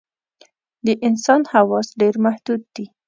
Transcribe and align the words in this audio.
د 0.85 0.87
انسان 1.07 1.41
حواس 1.53 1.87
ډېر 1.99 2.15
محدود 2.25 2.61
دي. 2.75 2.85